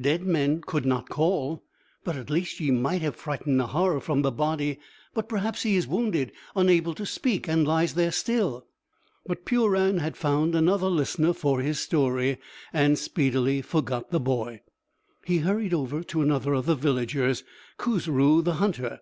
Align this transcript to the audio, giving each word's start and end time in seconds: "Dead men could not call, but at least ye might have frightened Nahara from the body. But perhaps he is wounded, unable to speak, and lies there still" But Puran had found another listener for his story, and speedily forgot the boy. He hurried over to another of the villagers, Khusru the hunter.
"Dead 0.00 0.24
men 0.24 0.60
could 0.60 0.84
not 0.84 1.08
call, 1.08 1.62
but 2.02 2.16
at 2.16 2.30
least 2.30 2.58
ye 2.58 2.72
might 2.72 3.00
have 3.00 3.14
frightened 3.14 3.56
Nahara 3.56 4.00
from 4.02 4.22
the 4.22 4.32
body. 4.32 4.80
But 5.14 5.28
perhaps 5.28 5.62
he 5.62 5.76
is 5.76 5.86
wounded, 5.86 6.32
unable 6.56 6.94
to 6.96 7.06
speak, 7.06 7.46
and 7.46 7.64
lies 7.64 7.94
there 7.94 8.10
still" 8.10 8.66
But 9.28 9.44
Puran 9.44 9.98
had 9.98 10.16
found 10.16 10.56
another 10.56 10.88
listener 10.88 11.32
for 11.32 11.60
his 11.60 11.78
story, 11.78 12.38
and 12.72 12.98
speedily 12.98 13.62
forgot 13.62 14.10
the 14.10 14.18
boy. 14.18 14.62
He 15.24 15.38
hurried 15.38 15.72
over 15.72 16.02
to 16.02 16.22
another 16.22 16.54
of 16.54 16.66
the 16.66 16.74
villagers, 16.74 17.44
Khusru 17.78 18.42
the 18.42 18.54
hunter. 18.54 18.98